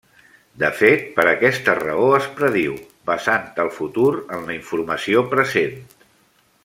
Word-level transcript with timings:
De 0.61 0.69
fet, 0.77 1.03
per 1.17 1.25
aquesta 1.33 1.75
raó 1.81 2.07
es 2.19 2.29
prediu, 2.39 2.73
basant 3.11 3.45
el 3.65 3.69
futur 3.77 4.09
en 4.39 4.49
la 4.49 4.57
informació 4.57 5.23
present. 5.37 5.79